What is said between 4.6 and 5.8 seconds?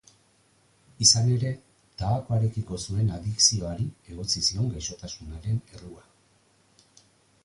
gaixotasunaren